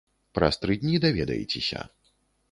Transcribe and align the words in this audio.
Праз 0.37 0.55
тры 0.61 0.77
дні 0.85 1.01
даведаецеся. 1.03 1.83